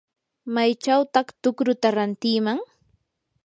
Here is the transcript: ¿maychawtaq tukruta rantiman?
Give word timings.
¿maychawtaq 0.53 1.27
tukruta 1.41 1.89
rantiman? 1.97 2.59